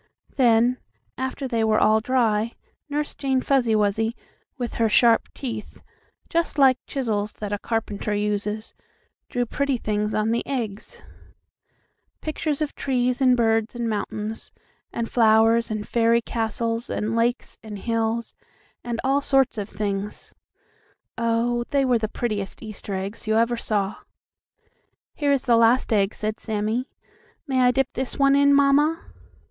Then, 0.35 0.79
after 1.15 1.47
they 1.47 1.63
were 1.63 1.77
all 1.79 2.01
dry, 2.01 2.53
Nurse 2.89 3.13
Jane 3.13 3.39
Fuzzy 3.39 3.75
Wuzzy, 3.75 4.15
with 4.57 4.73
her 4.73 4.89
sharp 4.89 5.29
teeth, 5.35 5.79
just 6.27 6.57
like 6.57 6.79
chisels 6.87 7.33
that 7.33 7.51
a 7.51 7.59
carpenter 7.59 8.11
uses, 8.15 8.73
drew 9.29 9.45
pretty 9.45 9.77
things 9.77 10.15
on 10.15 10.31
the 10.31 10.43
eggs; 10.47 11.03
pictures 12.19 12.63
of 12.63 12.73
trees 12.73 13.21
and 13.21 13.37
birds 13.37 13.75
and 13.75 13.87
mountains 13.87 14.51
and 14.91 15.07
flowers 15.07 15.69
and 15.69 15.87
fairy 15.87 16.23
castles 16.23 16.89
and 16.89 17.15
lakes 17.15 17.59
and 17.61 17.77
hills, 17.77 18.33
and 18.83 18.99
all 19.03 19.21
sorts 19.21 19.59
of 19.59 19.69
things. 19.69 20.33
Oh, 21.15 21.63
they 21.69 21.85
were 21.85 21.99
the 21.99 22.07
prettiest 22.07 22.63
Easter 22.63 22.95
eggs 22.95 23.27
you 23.27 23.35
ever 23.35 23.55
saw! 23.55 23.97
"Here 25.13 25.31
is 25.31 25.43
the 25.43 25.57
last 25.57 25.93
egg," 25.93 26.15
said 26.15 26.39
Sammie. 26.39 26.89
"May 27.45 27.61
I 27.61 27.69
dip 27.69 27.93
this 27.93 28.17
one 28.17 28.35
in, 28.35 28.51
mamma?" 28.55 28.99